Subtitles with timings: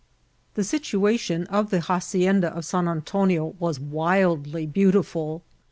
[0.55, 5.43] The situation of the hacienda of San Antonio was wildly beautiful.